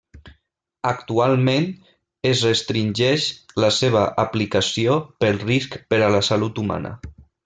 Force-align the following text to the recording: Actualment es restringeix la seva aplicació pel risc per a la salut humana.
Actualment 0.91 1.67
es 2.29 2.41
restringeix 2.47 3.27
la 3.65 3.69
seva 3.81 4.01
aplicació 4.23 4.97
pel 5.25 5.39
risc 5.45 5.77
per 5.93 6.01
a 6.07 6.09
la 6.17 6.23
salut 6.29 6.63
humana. 6.63 6.95